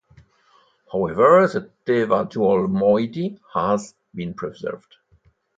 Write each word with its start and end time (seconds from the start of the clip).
However, 0.91 1.47
the 1.47 1.69
Tewa 1.85 2.27
dual 2.27 2.67
moiety 2.67 3.39
has 3.53 3.93
been 4.15 4.33
preserved. 4.33 4.95